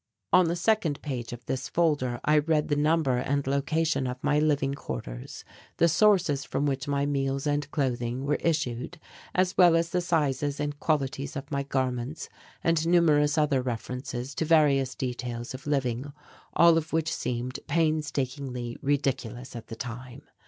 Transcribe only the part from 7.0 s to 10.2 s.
meals and clothing were issued, as well as the